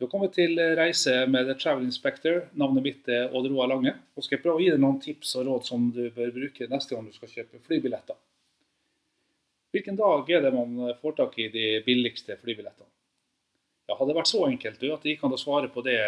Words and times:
Du 0.00 0.06
har 0.06 0.10
kommet 0.14 0.32
til 0.32 0.56
reise 0.78 1.12
med 1.28 1.44
The 1.44 1.58
Travel 1.60 1.84
Inspector. 1.84 2.38
Navnet 2.56 2.86
mitt 2.86 3.08
er 3.12 3.34
Odd 3.36 3.50
Roar 3.52 3.68
Lange. 3.68 3.92
Og 4.16 4.24
skal 4.24 4.38
jeg 4.38 4.44
prøve 4.46 4.56
å 4.56 4.62
gi 4.64 4.70
deg 4.72 4.80
noen 4.80 4.96
tips 5.04 5.34
og 5.36 5.44
råd 5.44 5.66
som 5.68 5.90
du 5.92 6.06
bør 6.14 6.32
bruke 6.32 6.68
neste 6.70 6.96
gang 6.96 7.04
du 7.04 7.12
skal 7.12 7.28
kjøpe 7.28 7.60
flybilletter. 7.66 8.16
Hvilken 9.76 10.00
dag 10.00 10.32
er 10.32 10.46
det 10.46 10.54
man 10.54 10.94
får 11.02 11.18
tak 11.18 11.36
i 11.44 11.50
de 11.52 11.66
billigste 11.84 12.38
flybillettene? 12.40 12.88
Ja, 13.90 13.98
hadde 13.98 14.08
det 14.14 14.18
vært 14.22 14.32
så 14.32 14.40
enkelt 14.48 14.80
du, 14.80 14.88
at 14.94 15.04
det 15.04 15.12
gikk 15.12 15.28
an 15.28 15.36
svare 15.36 15.68
på 15.68 15.84
det 15.84 16.00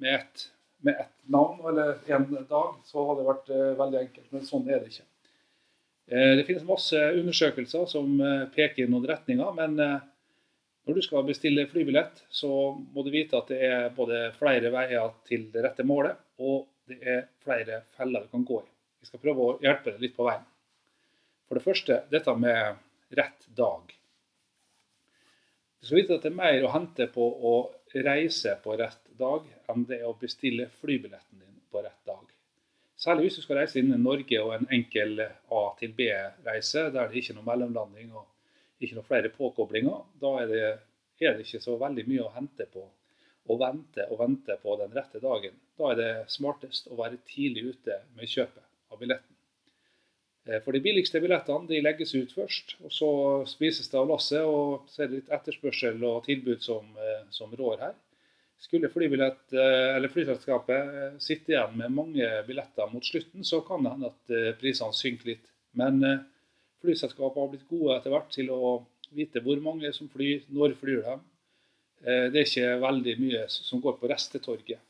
med 0.00 0.14
ett 0.14 0.48
med 0.88 1.04
navn 1.36 1.60
eller 1.68 2.00
en 2.16 2.26
dag, 2.48 2.74
så 2.88 3.04
hadde 3.04 3.20
det 3.20 3.28
vært 3.34 3.52
eh, 3.52 3.70
veldig 3.84 4.00
enkelt. 4.00 4.32
Men 4.32 4.48
sånn 4.48 4.68
er 4.72 4.80
det 4.80 4.94
ikke. 4.94 5.06
Eh, 6.08 6.32
det 6.40 6.48
finnes 6.48 6.64
masse 6.64 7.04
undersøkelser 7.20 7.84
som 7.90 8.16
eh, 8.16 8.44
peker 8.56 8.86
i 8.86 8.90
noen 8.90 9.08
retninger. 9.12 9.56
men 9.60 9.80
eh, 9.82 9.96
når 10.86 10.94
du 10.94 11.02
skal 11.02 11.26
bestille 11.26 11.66
flybillett, 11.66 12.22
så 12.30 12.48
må 12.78 13.02
du 13.02 13.10
vite 13.10 13.38
at 13.38 13.50
det 13.50 13.58
er 13.66 13.88
både 13.94 14.28
flere 14.38 14.70
veier 14.70 15.14
til 15.26 15.48
det 15.50 15.64
rette 15.64 15.86
målet, 15.86 16.14
og 16.38 16.68
det 16.86 17.00
er 17.02 17.24
flere 17.42 17.80
feller 17.96 18.22
du 18.22 18.30
kan 18.30 18.44
gå 18.46 18.60
i. 18.62 18.68
Vi 19.02 19.08
skal 19.10 19.22
prøve 19.22 19.42
å 19.42 19.56
hjelpe 19.62 19.92
deg 19.92 20.04
litt 20.06 20.14
på 20.16 20.26
veien. 20.28 20.44
For 21.46 21.58
det 21.58 21.64
første 21.64 21.98
dette 22.10 22.34
med 22.38 22.78
rett 23.18 23.48
dag. 23.58 23.90
Du 25.80 25.88
skal 25.88 26.00
vite 26.00 26.16
at 26.18 26.24
det 26.26 26.30
er 26.30 26.38
mer 26.38 26.62
å 26.66 26.72
hente 26.74 27.06
på 27.10 27.26
å 27.50 27.56
reise 28.06 28.54
på 28.62 28.78
rett 28.78 29.10
dag 29.18 29.44
enn 29.70 29.84
det 29.90 30.00
å 30.06 30.14
bestille 30.18 30.68
flybilletten 30.80 31.42
din 31.42 31.60
på 31.70 31.82
rett 31.82 32.02
dag. 32.06 32.24
Særlig 32.96 33.26
hvis 33.26 33.40
du 33.40 33.44
skal 33.44 33.60
reise 33.60 33.82
innen 33.82 34.06
Norge 34.06 34.38
og 34.42 34.54
en 34.54 34.70
enkel 34.72 35.18
A 35.20 35.66
til 35.80 35.92
B-reise, 35.98 36.88
der 36.94 37.10
det 37.10 37.20
ikke 37.20 37.34
er 37.34 37.40
noe 37.40 37.50
mellomlanding 37.50 38.14
og 38.14 38.24
ikke 38.80 38.98
noen 38.98 39.08
flere 39.08 39.32
påkoblinger. 39.32 40.04
Da 40.20 40.32
er 40.42 40.52
det, 40.52 40.64
er 41.22 41.36
det 41.36 41.46
ikke 41.46 41.62
så 41.64 41.76
veldig 41.80 42.06
mye 42.08 42.26
å 42.26 42.34
hente 42.36 42.68
på 42.72 42.84
å 43.46 43.56
vente 43.60 44.06
og 44.10 44.20
vente 44.20 44.56
på 44.62 44.74
den 44.80 44.92
rette 44.96 45.22
dagen. 45.22 45.54
Da 45.78 45.92
er 45.92 46.00
det 46.00 46.12
smartest 46.34 46.90
å 46.90 46.98
være 46.98 47.22
tidlig 47.30 47.76
ute 47.76 48.00
med 48.16 48.30
kjøpet 48.30 48.64
av 48.92 49.00
billetten. 49.00 49.36
Eh, 50.46 50.60
for 50.62 50.74
de 50.74 50.82
billigste 50.82 51.20
billettene 51.22 51.68
de 51.70 51.82
legges 51.82 52.14
ut 52.14 52.32
først, 52.34 52.76
og 52.84 52.92
så 52.94 53.10
spises 53.50 53.90
det 53.90 53.98
av 54.00 54.10
lasset. 54.10 54.42
Og 54.46 54.90
så 54.90 55.04
er 55.04 55.10
det 55.10 55.20
litt 55.20 55.32
etterspørsel 55.34 56.02
og 56.06 56.24
tilbud 56.26 56.62
som, 56.64 56.90
eh, 56.98 57.24
som 57.30 57.54
rår 57.54 57.82
her. 57.82 57.96
Skulle 58.62 58.88
eh, 58.88 60.08
flyselskapet 60.12 61.20
sitte 61.22 61.52
igjen 61.52 61.76
med 61.76 61.92
mange 61.92 62.30
billetter 62.46 62.88
mot 62.92 63.04
slutten, 63.04 63.44
så 63.44 63.60
kan 63.66 63.84
det 63.84 63.92
hende 63.92 64.12
at 64.14 64.58
prisene 64.60 64.96
synker 64.96 65.34
litt. 65.34 65.52
Men 65.76 66.00
flyselskapene 66.86 67.44
har 67.44 67.52
blitt 67.52 67.68
gode 67.70 67.96
etter 67.96 68.14
hvert 68.14 68.30
til 68.34 68.52
å 68.54 68.76
vite 69.16 69.42
hvor 69.44 69.60
mange 69.62 69.92
som 69.94 70.08
flyr, 70.10 70.46
når 70.54 70.76
flyr 70.80 71.02
de. 71.04 71.16
Det 72.06 72.38
er 72.38 72.44
ikke 72.44 72.76
veldig 72.82 73.16
mye 73.22 73.42
som 73.50 73.80
går 73.82 73.96
på 74.00 74.10
restetorget. 74.10 74.82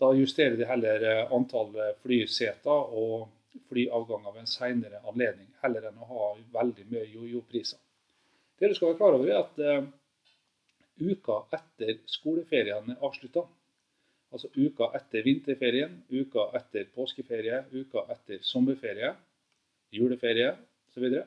Da 0.00 0.12
justerer 0.16 0.56
de 0.56 0.68
heller 0.68 1.04
antall 1.36 1.74
flyseter 2.00 2.94
og 2.96 3.28
flyavganger 3.68 4.32
ved 4.32 4.44
en 4.44 4.50
senere 4.50 5.00
anledning, 5.10 5.48
heller 5.62 5.88
enn 5.90 6.00
å 6.00 6.08
ha 6.08 6.28
veldig 6.54 6.86
mye 6.92 7.08
jojo-priser. 7.10 7.80
Det 8.60 8.70
du 8.70 8.76
skal 8.76 8.92
være 8.92 9.00
klar 9.00 9.16
over, 9.16 9.28
er 9.28 9.40
at 9.42 9.90
uka 11.00 11.40
etter 11.56 11.98
skoleferien 12.08 12.92
er 12.94 13.04
avslutta, 13.06 13.44
altså 14.30 14.50
uka 14.54 14.90
etter 14.96 15.24
vinterferien, 15.26 15.98
uka 16.12 16.50
etter 16.58 16.88
påskeferie, 16.94 17.64
uka 17.72 18.04
etter 18.14 18.42
sommerferie, 18.46 19.14
juleferie 19.96 20.52
osv. 20.90 21.20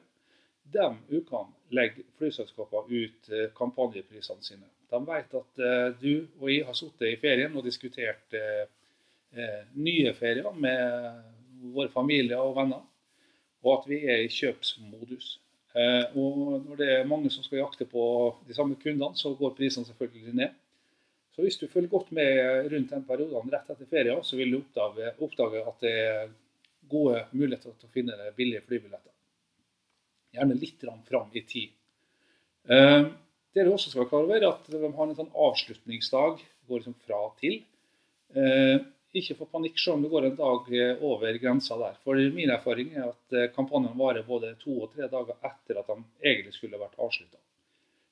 De 0.74 0.88
ukene 1.12 1.76
legger 1.76 2.08
flyselskapene 2.20 3.04
ut 3.04 3.32
uh, 3.34 3.48
kampanjeprisene 3.58 4.46
sine. 4.46 4.70
De 4.94 5.02
vet 5.08 5.38
at 5.40 5.64
uh, 5.64 5.90
du 6.00 6.28
og 6.40 6.50
jeg 6.52 6.66
har 6.68 6.78
sittet 6.78 7.10
i 7.10 7.20
ferien 7.22 7.56
og 7.56 7.66
diskutert 7.66 8.40
nye 9.74 10.12
ferier 10.14 10.54
med 10.54 11.72
våre 11.74 11.90
familier 11.90 12.38
og 12.38 12.54
venner, 12.58 12.84
og 13.64 13.72
at 13.80 13.88
vi 13.90 13.98
er 14.06 14.20
i 14.22 14.30
kjøpsmodus. 14.30 15.38
Eh, 15.74 16.18
og 16.20 16.68
når 16.68 16.78
det 16.78 16.90
er 16.94 17.08
mange 17.10 17.32
som 17.34 17.46
skal 17.46 17.64
jakte 17.64 17.88
på 17.90 18.04
de 18.48 18.54
samme 18.54 18.78
kundene, 18.82 19.16
så 19.18 19.34
går 19.38 19.56
prisene 19.58 19.88
selvfølgelig 19.88 20.36
ned. 20.38 20.60
Så 21.34 21.42
hvis 21.42 21.58
du 21.58 21.68
følger 21.68 21.90
godt 21.90 22.12
med 22.12 22.70
rundt 22.74 22.92
den 22.94 23.06
perioden 23.08 23.50
rett 23.54 23.72
etter 23.74 23.90
ferien, 23.90 24.22
så 24.24 24.38
vil 24.38 24.54
du 24.54 24.60
oppdage, 24.60 25.16
oppdage 25.18 25.64
at 25.66 25.80
det 25.82 25.94
er 26.04 26.28
gode 26.90 27.24
muligheter 27.32 27.74
til 27.80 27.90
å 27.90 27.94
finne 27.96 28.34
billige 28.38 28.62
flybilletter. 28.68 29.10
Gjerne 30.34 30.58
litt 30.58 30.82
fram 31.06 31.30
i 31.34 31.42
tid. 31.46 31.70
Eh, 32.70 33.06
det 33.54 33.66
du 33.66 33.70
også 33.74 33.92
skal 33.92 34.04
være 34.04 34.10
klar 34.10 34.26
over, 34.26 34.40
er 34.40 34.50
at 34.50 34.72
de 34.72 34.90
har 34.98 35.06
en 35.06 35.20
sånn 35.20 35.32
avslutningsdag. 35.50 36.42
går 36.68 36.80
liksom 36.80 36.96
fra 37.06 37.22
til. 37.42 37.60
Eh, 38.34 38.78
ikke 39.14 39.36
få 39.38 39.46
panikk 39.52 39.78
selv 39.78 39.98
om 39.98 40.04
det 40.06 40.12
går 40.14 40.26
en 40.30 40.38
dag 40.38 40.70
eh, 40.74 41.02
over 41.06 41.38
grensa 41.38 41.78
der. 41.78 42.00
For 42.06 42.18
min 42.34 42.50
erfaring 42.50 42.96
er 42.96 43.12
at 43.12 43.54
kampanjen 43.54 43.98
varer 44.00 44.26
både 44.26 44.56
to 44.64 44.80
og 44.86 44.94
tre 44.96 45.10
dager 45.12 45.36
etter 45.44 45.82
at 45.82 45.92
de 45.92 46.00
egentlig 46.24 46.56
skulle 46.56 46.82
vært 46.82 46.98
avslutta. 46.98 47.38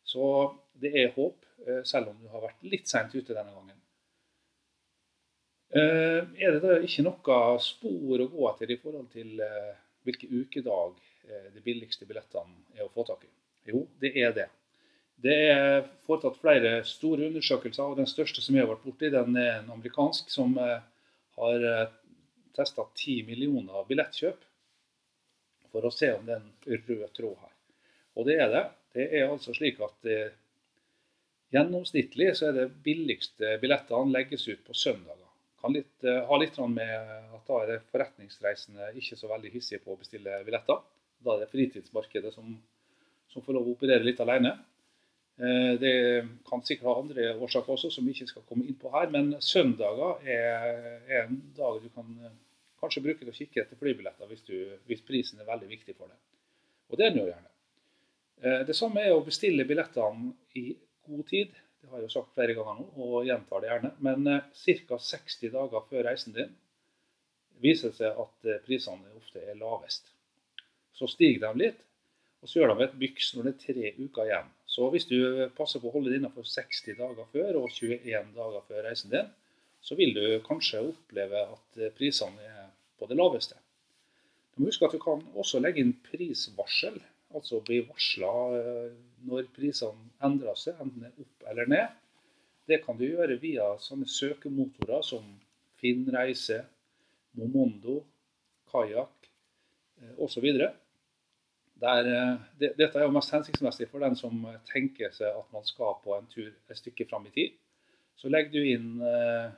Så 0.06 0.26
det 0.82 0.92
er 0.98 1.16
håp, 1.16 1.38
selv 1.86 2.10
om 2.10 2.18
du 2.20 2.28
har 2.28 2.42
vært 2.44 2.64
litt 2.66 2.90
seint 2.90 3.14
ute 3.14 3.34
denne 3.34 3.54
gangen. 3.54 3.78
Er 5.72 6.56
det 6.58 6.62
da 6.64 6.80
ikke 6.84 7.06
noe 7.06 7.38
spor 7.64 8.24
å 8.26 8.28
gå 8.34 8.48
etter 8.50 8.74
i 8.74 8.80
forhold 8.82 9.08
til 9.14 9.38
hvilken 10.04 10.42
ukedag 10.42 10.98
de 11.28 11.62
billigste 11.64 12.08
billettene 12.10 12.78
er 12.78 12.86
å 12.86 12.92
få 12.94 13.06
tak 13.08 13.26
i? 13.28 13.32
Jo, 13.70 13.86
det 14.02 14.14
er 14.20 14.34
det. 14.36 14.48
Det 15.22 15.36
er 15.52 15.84
foretatt 16.08 16.40
flere 16.42 16.80
store 16.88 17.28
undersøkelser, 17.30 17.84
og 17.92 18.00
den 18.00 18.10
største 18.10 18.42
som 18.42 18.56
jeg 18.58 18.66
har 18.66 18.72
vært 18.72 18.88
borti, 18.88 19.12
den 19.14 19.38
er 19.38 19.60
en 19.60 19.70
amerikansk 19.76 20.32
som 20.34 20.58
har 21.42 21.66
eh, 21.74 21.88
testa 22.56 22.86
10 22.96 23.24
millioner 23.28 23.88
billettkjøp 23.88 24.48
for 25.72 25.88
å 25.88 25.94
se 25.94 26.12
om 26.14 26.28
det 26.28 26.36
er 26.36 26.44
en 26.44 26.86
rød 26.88 27.10
tråd 27.16 27.38
her. 27.40 27.56
Og 28.20 28.28
det 28.28 28.38
er 28.44 28.50
det. 28.52 28.64
Det 28.92 29.08
er 29.22 29.30
altså 29.30 29.56
slik 29.56 29.80
at 29.86 30.10
eh, 30.10 30.34
gjennomsnittlig 31.56 32.32
så 32.38 32.50
er 32.50 32.58
det 32.60 32.70
billigste 32.84 33.56
billettene 33.62 34.12
legges 34.12 34.48
ut 34.50 34.64
på 34.68 34.76
søndager. 34.76 35.30
Kan 35.62 35.78
litt, 35.78 35.94
eh, 36.04 36.24
ha 36.28 36.42
litt 36.42 36.58
med 36.74 36.96
at 37.38 37.46
da 37.48 37.62
er 37.62 37.72
det 37.76 37.84
forretningsreisende 37.94 38.92
ikke 39.00 39.20
så 39.20 39.32
veldig 39.32 39.54
hissige 39.54 39.84
på 39.86 39.96
å 39.96 40.02
bestille 40.02 40.42
billetter. 40.48 40.82
Da 41.22 41.36
er 41.36 41.44
det 41.44 41.52
fritidsmarkedet 41.52 42.34
som, 42.34 42.54
som 43.32 43.46
får 43.46 43.58
lov 43.58 43.70
å 43.70 43.76
operere 43.76 44.06
litt 44.06 44.22
alene. 44.24 44.56
Eh, 45.42 45.80
det 45.80 46.28
kan 46.50 46.62
sikkert 46.66 46.90
ha 46.90 47.00
andre 47.00 47.32
årsaker 47.42 47.74
også, 47.74 47.90
som 47.94 48.06
vi 48.06 48.14
ikke 48.14 48.30
skal 48.30 48.46
komme 48.50 48.68
inn 48.68 48.78
på 48.78 48.92
her. 48.94 49.10
Men 49.14 49.34
søndager 49.42 50.22
er, 50.28 51.00
en 51.24 51.40
dag 51.58 51.80
du 51.82 51.90
kan 51.96 52.12
eh, 52.22 52.36
kanskje 52.82 53.04
bruke 53.08 53.24
til 53.24 53.32
å 53.32 53.38
kikke 53.38 53.64
etter 53.64 53.80
flybilletter 53.80 54.30
hvis, 54.30 54.44
du, 54.46 54.56
hvis 54.90 55.02
prisen 55.08 55.42
er 55.42 55.50
veldig 55.50 55.72
viktig 55.72 55.98
for 55.98 56.12
deg. 56.12 56.22
Og 56.92 57.00
det 57.00 57.08
er 57.08 57.16
den 57.16 57.24
jo 57.24 57.32
gjerne. 57.32 57.52
Eh, 58.42 58.62
det 58.70 58.78
samme 58.78 59.02
er 59.02 59.16
å 59.16 59.26
bestille 59.26 59.66
billettene 59.66 60.34
i 60.62 60.68
god 61.08 61.28
tid. 61.32 61.58
Det 61.82 61.90
har 61.90 61.98
jeg 61.98 62.12
jo 62.12 62.16
sagt 62.20 62.36
flere 62.38 62.54
ganger 62.54 62.84
nå, 62.84 62.90
og 63.02 63.26
gjentar 63.26 63.64
det 63.64 63.72
gjerne. 63.72 63.96
Men 64.06 64.34
ca. 64.54 65.00
60 65.10 65.56
dager 65.56 65.88
før 65.90 66.06
reisen 66.06 66.36
din 66.38 66.52
viser 67.62 67.90
det 67.90 67.98
seg 67.98 68.20
at 68.22 68.66
prisene 68.68 69.16
ofte 69.18 69.42
er 69.42 69.58
lavest. 69.58 70.11
Så 70.98 71.08
stiger 71.10 71.48
de 71.48 71.66
litt, 71.66 71.84
og 72.42 72.50
så 72.50 72.60
gjør 72.60 72.74
de 72.74 72.86
et 72.86 72.98
byks 73.02 73.34
når 73.36 73.48
det 73.48 73.54
er 73.54 73.62
tre 73.66 73.94
uker 74.02 74.28
igjen. 74.28 74.50
Så 74.72 74.88
hvis 74.94 75.08
du 75.10 75.18
passer 75.58 75.82
på 75.82 75.90
å 75.90 75.96
holde 75.96 76.12
det 76.12 76.22
innenfor 76.22 76.48
60 76.48 76.98
dager 77.00 77.28
før 77.34 77.60
og 77.60 77.72
21 77.74 78.32
dager 78.38 78.68
før 78.68 78.86
reisen 78.88 79.12
din, 79.14 79.28
så 79.82 79.98
vil 79.98 80.14
du 80.16 80.24
kanskje 80.46 80.84
oppleve 80.92 81.42
at 81.56 81.82
prisene 81.98 82.46
er 82.46 82.70
på 83.00 83.10
det 83.10 83.18
laveste. 83.18 83.58
Du 84.54 84.62
må 84.62 84.70
huske 84.70 84.86
at 84.86 84.94
du 84.96 85.02
kan 85.02 85.24
også 85.42 85.62
legge 85.62 85.82
inn 85.82 85.96
prisvarsel, 86.06 87.00
altså 87.34 87.62
bli 87.66 87.80
varsla 87.88 88.32
eh, 88.58 88.92
når 89.28 89.48
prisene 89.56 90.12
endrer 90.28 90.58
seg, 90.60 90.78
enten 90.84 91.08
opp 91.10 91.48
eller 91.52 91.72
ned. 91.72 91.98
Det 92.70 92.82
kan 92.86 93.00
du 93.00 93.08
gjøre 93.08 93.40
via 93.42 93.72
sånne 93.82 94.08
søkemotorer 94.10 95.02
som 95.06 95.26
Finn 95.82 96.04
reise, 96.14 96.60
Momondo, 97.40 98.02
Kajakk 98.70 99.30
eh, 100.02 100.14
osv. 100.22 100.48
Der, 101.82 102.08
eh, 102.08 102.36
det, 102.62 102.74
dette 102.78 103.00
er 103.00 103.08
jo 103.08 103.16
mest 103.16 103.34
hensiktsmessig 103.34 103.90
for 103.90 104.04
den 104.04 104.16
som 104.20 104.46
tenker 104.70 105.14
seg 105.16 105.34
at 105.34 105.50
man 105.54 105.66
skal 105.66 105.98
på 106.04 106.14
en 106.18 106.30
tur 106.30 106.50
et 106.52 106.78
stykke 106.78 107.08
fram 107.10 107.26
i 107.30 107.34
tid. 107.36 107.58
Så 108.22 108.30
legger 108.30 108.54
du 108.54 108.70
inn 108.70 109.02
eh, 109.02 109.50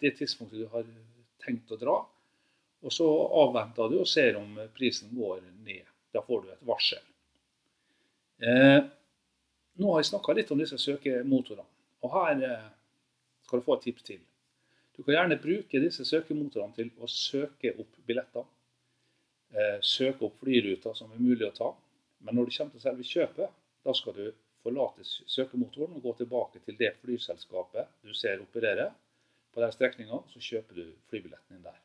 det 0.00 0.14
tidspunktet 0.18 0.62
du 0.62 0.68
har 0.70 0.86
tenkt 1.44 1.72
å 1.72 1.78
dra, 1.80 1.98
Og 2.80 2.92
så 2.92 3.06
avventer 3.42 3.90
du 3.92 3.98
og 4.00 4.08
ser 4.08 4.38
om 4.38 4.54
prisen 4.72 5.10
går 5.12 5.42
ned. 5.66 5.84
Da 6.14 6.22
får 6.24 6.42
du 6.42 6.52
et 6.52 6.62
varsel. 6.64 7.02
Eh, 8.40 8.80
nå 9.80 9.92
har 9.92 10.00
jeg 10.00 10.08
snakka 10.08 10.32
litt 10.36 10.50
om 10.54 10.60
disse 10.62 10.78
søkemotorene. 10.80 11.66
Og 12.00 12.14
her 12.14 12.44
eh, 12.46 12.70
skal 13.44 13.60
du 13.60 13.66
få 13.66 13.76
et 13.76 13.84
tips 13.88 14.06
til. 14.06 14.22
Du 14.96 15.02
kan 15.02 15.14
gjerne 15.14 15.40
bruke 15.42 15.82
disse 15.82 16.06
søkemotorene 16.08 16.76
til 16.76 16.88
å 17.00 17.10
søke 17.10 17.74
opp 17.76 18.00
billetter. 18.08 18.48
Eh, 19.50 19.80
søke 19.82 20.28
opp 20.28 20.38
flyruter 20.44 20.94
som 20.94 21.10
er 21.10 21.22
mulig 21.22 21.48
å 21.48 21.54
ta. 21.56 21.72
Men 22.22 22.36
når 22.36 22.48
det 22.48 22.56
kommer 22.56 22.76
til 22.76 22.84
selve 22.84 23.06
kjøpet, 23.06 23.58
da 23.84 23.94
skal 23.96 24.14
du 24.14 24.26
forlate 24.62 25.06
søkemotoren 25.08 25.96
og 25.96 26.04
gå 26.04 26.12
tilbake 26.20 26.60
til 26.64 26.76
det 26.78 26.92
flyselskapet 27.00 27.88
du 28.04 28.12
ser 28.14 28.42
operere 28.42 28.90
på 29.50 29.62
den 29.62 29.72
strekninga, 29.74 30.20
så 30.30 30.42
kjøper 30.44 30.76
du 30.76 30.84
flybilletten 31.10 31.56
din 31.56 31.64
der. 31.64 31.78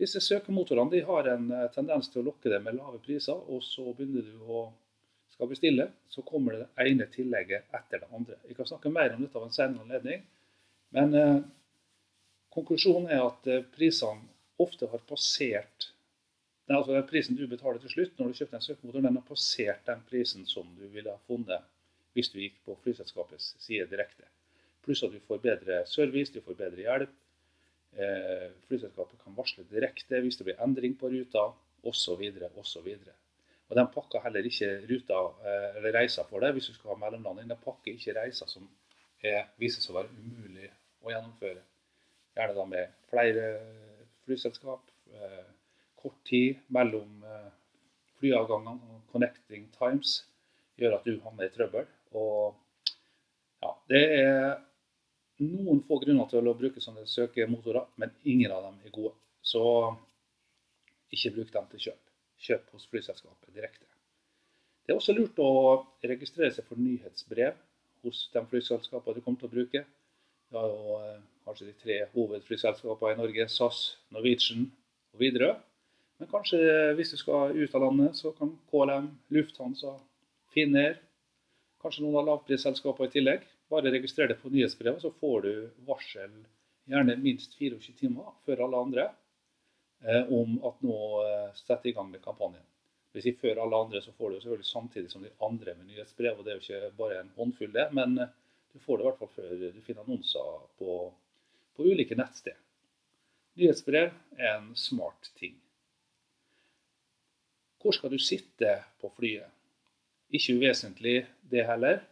Disse 0.00 0.22
søkemotorene 0.24 0.94
de 0.94 1.02
har 1.04 1.28
en 1.34 1.50
eh, 1.52 1.66
tendens 1.74 2.08
til 2.08 2.22
å 2.22 2.30
lokke 2.30 2.48
deg 2.52 2.64
med 2.64 2.78
lave 2.78 3.02
priser, 3.04 3.36
og 3.36 3.60
så 3.66 3.90
begynner 3.92 4.24
du 4.24 4.46
å 4.46 4.68
skal 5.34 5.48
bestille, 5.48 5.86
så 6.08 6.24
kommer 6.24 6.56
det 6.56 6.66
ene 6.84 7.06
tillegget 7.12 7.70
etter 7.76 8.02
det 8.02 8.08
andre. 8.12 8.40
Jeg 8.48 8.56
kan 8.56 8.68
snakke 8.68 8.92
mer 8.92 9.14
om 9.14 9.22
dette 9.24 9.38
av 9.38 9.46
en 9.46 9.54
senere 9.54 9.84
anledning, 9.84 10.24
men 10.96 11.14
eh, 11.16 11.38
konklusjonen 12.56 13.12
er 13.12 13.26
at 13.26 13.48
eh, 13.48 13.64
prisene 13.76 14.24
ofte 14.60 14.88
har 14.90 15.04
passert 15.08 15.90
Nei, 16.70 16.76
altså 16.78 16.94
den 16.94 17.06
prisen 17.10 17.34
du 17.34 17.48
betaler 17.50 17.80
til 17.82 17.90
slutt 17.90 18.20
når 18.20 18.28
du 18.30 18.36
kjøpte 18.38 18.54
en 18.60 18.62
søkemotor, 18.62 19.02
den 19.02 19.16
har 19.18 19.26
passert 19.26 19.80
den 19.88 20.04
prisen 20.06 20.44
som 20.46 20.68
du 20.78 20.84
ville 20.92 21.10
ha 21.10 21.18
funnet 21.26 21.66
hvis 22.14 22.30
du 22.30 22.36
gikk 22.38 22.60
på 22.66 22.76
flyselskapets 22.84 23.56
side 23.58 23.88
direkte. 23.90 24.28
Pluss 24.86 25.02
at 25.02 25.10
du 25.10 25.18
får 25.26 25.42
bedre 25.42 25.80
service, 25.90 26.30
du 26.30 26.38
får 26.46 26.58
bedre 26.62 26.84
hjelp. 26.86 27.18
Eh, 27.98 28.46
flyselskapet 28.68 29.18
kan 29.18 29.34
varsle 29.34 29.66
direkte 29.66 30.22
hvis 30.22 30.38
det 30.38 30.46
blir 30.46 30.62
endring 30.62 30.94
på 30.98 31.10
ruta, 31.10 31.48
osv. 31.90 32.22
osv. 32.62 32.88
Og 33.70 33.78
de 33.78 33.86
pakker 33.98 34.22
heller 34.28 34.46
ikke 34.46 34.72
ruta 34.86 35.20
eh, 35.42 35.68
eller 35.80 35.98
reiser 35.98 36.30
for 36.30 36.46
deg 36.46 36.54
hvis 36.54 36.70
du 36.70 36.78
skal 36.78 36.94
ha 36.94 37.00
mellomlanding. 37.02 37.50
De 37.50 37.58
pakker 37.66 37.98
ikke 37.98 38.14
reiser 38.22 38.50
som 38.50 38.70
er, 39.26 39.48
vises 39.58 39.90
å 39.90 39.98
være 39.98 40.14
umulig 40.22 40.70
å 41.02 41.10
gjennomføre. 41.16 41.66
Gjerne 42.38 42.60
da 42.62 42.72
med 42.78 42.98
flere 43.10 43.54
flyselskap. 44.22 44.86
Kort 46.00 46.18
tid 46.28 46.60
mellom 46.72 47.24
eh, 47.26 47.50
flyavgangene 48.20 48.94
og 48.94 49.12
connecting 49.12 49.68
times 49.76 50.20
gjør 50.80 50.96
at 50.96 51.06
du 51.06 51.18
havner 51.24 51.48
i 51.48 51.54
trøbbel. 51.54 51.88
Og 52.16 52.56
ja, 53.60 53.72
det 53.92 54.02
er 54.20 54.44
noen 55.44 55.82
få 55.88 56.00
grunner 56.02 56.28
til 56.30 56.48
å 56.48 56.56
bruke 56.56 56.82
sånne 56.82 57.06
søkemotorer, 57.08 57.88
men 58.00 58.12
ingen 58.28 58.52
av 58.52 58.66
dem 58.68 58.80
er 58.84 58.94
gode. 58.94 59.14
Så 59.42 59.62
ikke 61.12 61.34
bruk 61.36 61.52
dem 61.54 61.70
til 61.72 61.86
kjøp. 61.88 62.02
Kjøp 62.40 62.74
hos 62.74 62.86
flyselskapet 62.92 63.56
direkte. 63.56 63.86
Det 64.84 64.94
er 64.94 64.98
også 64.98 65.14
lurt 65.14 65.38
å 65.42 65.50
registrere 66.02 66.52
seg 66.54 66.66
for 66.68 66.80
nyhetsbrev 66.80 67.56
hos 68.04 68.24
de 68.32 68.42
flyselskapene 68.52 69.18
du 69.18 69.24
kommer 69.24 69.42
til 69.42 69.50
å 69.50 69.54
bruke. 69.54 69.82
Vi 70.50 70.58
har 70.58 70.70
jo 70.72 70.96
eh, 70.98 71.18
kanskje 71.46 71.68
de 71.68 71.74
tre 71.78 71.98
hovedflyselskapene 72.14 73.14
i 73.14 73.20
Norge, 73.20 73.46
SAS, 73.52 73.82
Norwegian 74.14 74.64
og 75.12 75.22
Widerøe. 75.22 75.58
Men 76.20 76.28
kanskje 76.28 76.60
hvis 76.98 77.14
du 77.14 77.16
skal 77.16 77.56
ut 77.56 77.74
av 77.74 77.86
landet, 77.86 78.16
så 78.18 78.34
kan 78.36 78.52
KLM, 78.68 79.06
Lufthansa, 79.32 79.94
Finnair, 80.52 80.98
kanskje 81.80 82.04
noen 82.04 82.18
av 82.20 82.26
lavprisselskapene 82.28 83.08
i 83.08 83.14
tillegg. 83.14 83.46
Bare 83.72 83.92
registrer 83.94 84.28
deg 84.28 84.40
på 84.42 84.50
nyhetsbrevet, 84.52 85.00
så 85.00 85.14
får 85.16 85.46
du 85.46 85.52
varsel 85.88 86.34
gjerne 86.90 87.16
minst 87.22 87.54
24 87.56 87.94
timer 88.02 88.34
før 88.44 88.66
alle 88.66 88.82
andre 88.84 89.06
eh, 90.04 90.28
om 90.28 90.58
at 90.68 90.82
nå 90.84 90.98
eh, 91.22 91.46
setter 91.56 91.88
i 91.88 91.94
gang 91.96 92.10
med 92.12 92.20
kampanjen. 92.24 92.66
Hvis 93.14 93.30
ikke 93.30 93.46
før 93.46 93.62
alle 93.64 93.80
andre, 93.86 94.02
så 94.04 94.12
får 94.18 94.34
du 94.34 94.42
selvfølgelig 94.42 94.68
samtidig 94.68 95.14
som 95.14 95.24
de 95.24 95.32
andre 95.46 95.74
med 95.78 95.88
nyhetsbrev. 95.88 96.36
og 96.36 96.44
Det 96.44 96.52
er 96.52 96.60
jo 96.60 96.66
ikke 96.66 96.92
bare 96.98 97.22
en 97.22 97.32
håndfull, 97.38 97.72
det, 97.78 97.88
men 97.96 98.18
eh, 98.26 98.36
du 98.74 98.84
får 98.84 98.98
det 98.98 99.06
i 99.06 99.08
hvert 99.08 99.22
fall 99.22 99.32
før 99.38 99.56
du 99.64 99.80
finner 99.86 100.04
annonser 100.04 100.60
på, 100.78 101.00
på 101.76 101.88
ulike 101.88 102.18
nettsteder. 102.18 102.60
Nyhetsbrev 103.56 104.12
er 104.36 104.52
en 104.58 104.70
smart 104.78 105.32
ting. 105.40 105.56
Hvor 107.80 107.96
skal 107.96 108.12
du 108.12 108.18
sitte 108.20 108.74
på 109.00 109.08
flyet? 109.16 109.48
Ikke 110.36 110.56
uvesentlig 110.60 111.22
det 111.50 111.64
heller. 111.66 112.02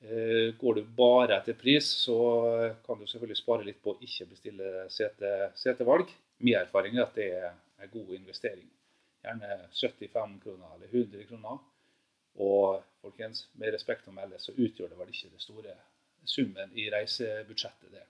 Eh, 0.00 0.54
går 0.58 0.74
du 0.74 0.82
bare 0.96 1.36
etter 1.36 1.56
pris, 1.58 1.86
så 2.06 2.16
kan 2.86 2.98
du 2.98 3.06
selvfølgelig 3.06 3.38
spare 3.38 3.66
litt 3.66 3.80
på 3.82 3.94
å 3.94 4.00
ikke 4.02 4.28
bestille 4.30 4.86
sete, 4.94 5.52
setevalg. 5.58 6.10
Min 6.38 6.58
erfaring 6.58 6.96
er 6.96 7.04
at 7.04 7.18
det 7.18 7.28
er 7.34 7.50
en 7.82 7.90
god 7.92 8.14
investering. 8.16 8.68
Gjerne 9.24 9.58
75 9.74 10.38
kroner 10.44 10.76
eller 10.76 10.92
100 10.92 11.26
kroner. 11.28 11.58
Og 12.38 12.84
folkens, 13.02 13.48
med 13.58 13.74
respekt 13.74 14.06
å 14.08 14.14
melde, 14.14 14.38
så 14.38 14.54
utgjør 14.54 14.92
det 14.92 14.98
vel 15.00 15.10
ikke 15.10 15.32
det 15.32 15.42
store 15.42 15.74
summen 16.28 16.72
i 16.78 16.86
reisebudsjettet. 16.92 17.90
Det. 17.92 18.04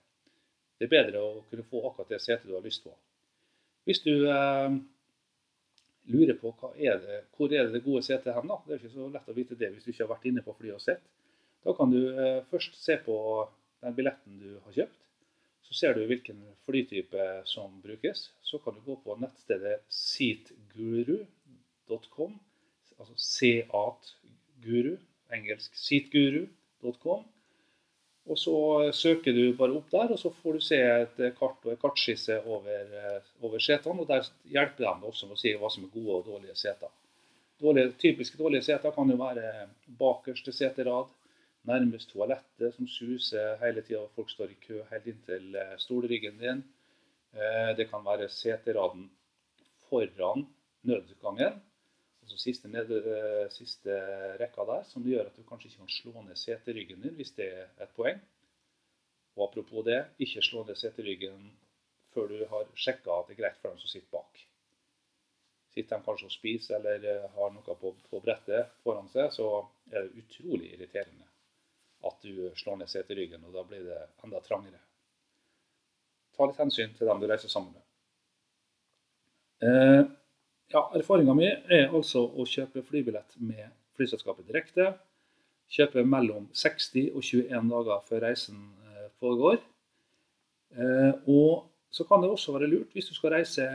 det 0.78 0.86
er 0.86 0.92
bedre 0.92 1.24
å 1.24 1.42
kunne 1.48 1.66
få 1.70 1.82
akkurat 1.88 2.12
det 2.12 2.20
setet 2.22 2.48
du 2.48 2.54
har 2.54 2.64
lyst 2.64 2.84
på. 2.84 2.92
Hvis 3.88 4.02
du 4.04 4.12
eh, 4.28 4.76
lurer 6.12 6.36
på 6.40 6.52
er 6.76 6.98
det, 7.02 7.18
hvor 7.36 7.52
er 7.52 7.62
det 7.66 7.74
det 7.76 7.84
gode 7.84 8.02
setet 8.06 8.34
hen. 8.34 8.48
da. 8.50 8.56
Det 8.66 8.72
er 8.74 8.80
ikke 8.82 8.96
så 8.96 9.08
lett 9.12 9.28
å 9.28 9.36
vite 9.36 9.58
det 9.58 9.70
hvis 9.74 9.84
du 9.84 9.90
ikke 9.92 10.04
har 10.06 10.14
vært 10.14 10.28
inne 10.30 10.42
på 10.46 10.56
flyet 10.58 10.76
og 10.78 10.84
sett. 10.84 11.02
Da 11.66 11.70
kan 11.76 11.88
du 11.92 12.00
eh, 12.08 12.40
først 12.50 12.72
se 12.80 12.94
på 13.04 13.16
den 13.84 13.94
billetten 13.96 14.32
du 14.40 14.50
har 14.64 14.72
kjøpt. 14.74 15.00
Så 15.68 15.72
ser 15.76 15.92
du 15.94 16.00
hvilken 16.08 16.38
flytype 16.64 17.24
som 17.48 17.68
brukes. 17.84 18.18
Så 18.42 18.56
kan 18.64 18.72
du 18.74 18.80
gå 18.86 18.94
på 19.04 19.16
nettstedet 19.20 19.76
seatguru.com, 19.92 21.22
altså 22.96 23.14
seatguru, 23.20 24.94
engelsk 25.36 25.76
seatguru.com. 25.76 27.22
Og 28.28 28.36
så 28.36 28.54
søker 28.92 29.32
du 29.32 29.54
bare 29.56 29.76
opp 29.78 29.88
der, 29.90 30.12
og 30.12 30.18
så 30.20 30.30
får 30.42 30.58
du 30.58 30.64
se 30.64 30.78
et 30.84 31.20
kart 31.38 31.62
og 31.64 31.72
en 31.72 31.80
kartskisse 31.80 32.36
over, 32.44 32.90
eh, 33.00 33.28
over 33.42 33.58
setene. 33.58 34.02
og 34.02 34.08
Der 34.08 34.26
hjelper 34.44 34.84
de 34.84 35.08
også 35.08 35.26
med 35.26 35.38
å 35.38 35.40
si 35.40 35.54
hva 35.54 35.70
som 35.72 35.84
er 35.84 35.94
gode 35.94 36.16
og 36.18 36.26
dårlige 36.26 36.56
seter. 36.56 36.92
Dårlige, 37.60 37.94
typiske 37.98 38.38
dårlige 38.38 38.66
seter 38.68 38.92
kan 38.94 39.08
jo 39.10 39.16
være 39.16 39.68
bakerste 39.98 40.52
seterad, 40.52 41.08
nærmest 41.68 42.12
toalettet 42.12 42.74
som 42.74 42.86
suser 42.86 43.56
hele 43.62 43.82
tida. 43.82 44.04
Folk 44.14 44.30
står 44.30 44.52
i 44.52 44.60
kø 44.66 44.82
helt 44.90 45.06
inntil 45.06 45.56
eh, 45.56 45.76
stolryggen 45.80 46.38
din. 46.38 46.62
Eh, 47.32 47.72
det 47.76 47.88
kan 47.90 48.04
være 48.04 48.28
seteraden 48.28 49.08
foran 49.88 50.46
nødutgangen. 50.84 51.62
Altså 52.28 52.42
siste, 52.42 52.68
ned, 52.68 52.90
eh, 52.92 53.46
siste 53.48 53.94
rekka 54.36 54.66
der, 54.68 54.82
som 54.84 55.06
gjør 55.08 55.30
at 55.30 55.36
du 55.36 55.46
kanskje 55.48 55.70
ikke 55.70 55.78
kan 55.80 55.94
slå 55.94 56.24
ned 56.26 56.36
seteryggen 56.36 57.00
din 57.00 57.14
hvis 57.16 57.32
det 57.38 57.46
er 57.48 57.70
et 57.80 57.94
poeng. 57.96 58.20
Og 59.38 59.46
apropos 59.46 59.86
det, 59.86 60.02
ikke 60.20 60.42
slå 60.44 60.66
ned 60.68 60.76
seteryggen 60.76 61.46
før 62.12 62.28
du 62.28 62.42
har 62.50 62.68
sjekka 62.76 63.14
at 63.16 63.30
det 63.30 63.38
er 63.38 63.40
greit 63.40 63.56
for 63.62 63.72
dem 63.72 63.80
som 63.80 63.88
sitter 63.88 64.12
bak. 64.12 64.42
Sitter 65.72 65.96
de 65.96 66.04
kanskje 66.04 66.28
og 66.28 66.34
spiser 66.36 66.76
eller 66.76 67.08
eh, 67.14 67.30
har 67.38 67.56
noe 67.56 67.78
på, 67.80 67.94
på 68.10 68.20
brettet 68.20 68.76
foran 68.84 69.08
seg, 69.14 69.32
så 69.32 69.48
er 69.88 70.04
det 70.04 70.20
utrolig 70.26 70.74
irriterende 70.74 71.24
at 72.04 72.20
du 72.28 72.50
slår 72.60 72.76
ned 72.82 72.92
seteryggen, 72.92 73.48
og 73.48 73.56
da 73.56 73.64
blir 73.72 73.88
det 73.88 74.04
enda 74.20 74.44
trangere. 74.44 74.84
Ta 76.36 76.44
litt 76.44 76.60
hensyn 76.60 76.92
til 76.92 77.08
dem 77.08 77.24
du 77.24 77.26
reiser 77.32 77.48
sammen 77.48 77.72
med. 77.72 77.84
Eh, 79.64 80.04
ja, 80.72 80.84
Erfaringa 80.96 81.34
mi 81.36 81.48
er 81.48 81.88
altså 81.88 82.24
å 82.28 82.46
kjøpe 82.48 82.82
flybillett 82.86 83.36
med 83.40 83.70
flyselskapet 83.96 84.48
direkte. 84.48 84.92
Kjøpe 85.72 86.04
mellom 86.04 86.48
60 86.56 87.10
og 87.14 87.24
21 87.24 87.72
dager 87.72 88.04
før 88.08 88.24
reisen 88.24 88.60
eh, 88.88 89.08
foregår. 89.20 89.58
Eh, 90.76 91.12
og 91.28 91.68
så 91.92 92.04
kan 92.08 92.22
det 92.22 92.30
også 92.30 92.54
være 92.56 92.70
lurt, 92.70 92.92
hvis 92.92 93.08
du 93.08 93.16
skal 93.16 93.34
reise 93.36 93.66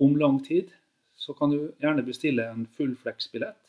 om 0.00 0.16
lang 0.16 0.38
tid, 0.44 0.72
så 1.18 1.34
kan 1.36 1.52
du 1.52 1.72
gjerne 1.82 2.04
bestille 2.06 2.44
en 2.48 2.66
fullflex-billett. 2.76 3.60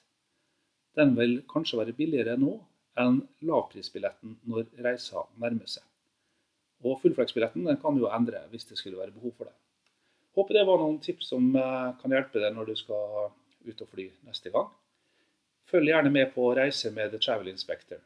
Den 0.96 1.16
vil 1.18 1.40
kanskje 1.50 1.80
være 1.80 1.96
billigere 1.98 2.38
nå 2.40 2.56
enn 3.00 3.22
lavprisbilletten 3.48 4.40
når 4.50 4.68
reisa 4.84 5.26
nærmer 5.40 5.70
seg. 5.72 5.84
Og 6.88 7.00
fullflex-billetten 7.02 7.68
kan 7.82 7.96
du 7.96 8.06
jo 8.06 8.14
endre 8.14 8.46
hvis 8.52 8.68
det 8.70 8.80
skulle 8.80 9.00
være 9.00 9.16
behov 9.16 9.36
for 9.36 9.50
det. 9.50 9.56
Håper 10.40 10.56
det 10.56 10.68
var 10.70 10.80
noen 10.80 11.02
tips 11.04 11.34
som 11.34 11.50
eh, 11.60 11.88
kan 12.00 12.14
hjelpe 12.16 12.40
deg 12.40 12.54
når 12.56 12.70
du 12.70 12.78
skal 12.80 13.26
ut 13.68 13.82
og 13.84 13.90
fly 13.92 14.06
neste 14.24 14.54
gang. 14.54 14.70
Følg 15.68 15.92
gjerne 15.92 16.12
med 16.16 16.30
på 16.32 16.46
Reise 16.56 16.94
med 16.96 17.12
The 17.12 17.20
Travel 17.20 17.50
Inspector. 17.52 18.00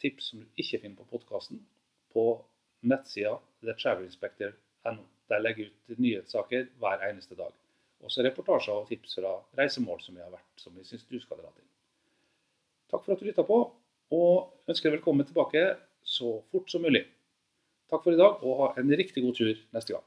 tips 0.02 0.30
som 0.30 0.42
du 0.42 0.46
ikke 0.60 0.80
finner 0.82 0.98
på 1.00 1.10
podkasten, 1.16 1.58
på 2.12 2.22
nettsida 2.88 3.36
thetravelinspector.no. 3.64 5.04
Der 5.26 5.42
legger 5.42 5.72
ut 5.90 5.98
nyhetssaker 5.98 6.68
hver 6.78 7.02
eneste 7.08 7.34
dag. 7.38 7.54
Også 8.06 8.22
reportasjer 8.22 8.76
og 8.76 8.86
tips 8.90 9.16
fra 9.18 9.32
reisemål 9.58 9.98
som 10.04 10.18
jeg 10.18 10.22
har 10.26 10.34
vært, 10.34 10.52
som 10.60 10.76
jeg 10.78 10.86
syns 10.86 11.06
du 11.10 11.16
skal 11.18 11.40
dra 11.40 11.50
til. 11.50 11.66
Takk 12.92 13.02
for 13.02 13.16
at 13.16 13.22
du 13.22 13.26
lytta 13.26 13.42
på, 13.46 13.58
og 14.14 14.70
ønsker 14.70 14.94
velkommen 14.94 15.26
tilbake 15.26 15.64
så 16.06 16.36
fort 16.52 16.70
som 16.70 16.84
mulig. 16.86 17.02
Takk 17.90 18.04
for 18.04 18.14
i 18.14 18.20
dag, 18.20 18.42
og 18.46 18.60
ha 18.60 18.68
en 18.78 18.94
riktig 19.00 19.24
god 19.24 19.34
tur 19.38 19.54
neste 19.74 19.96
gang. 19.96 20.06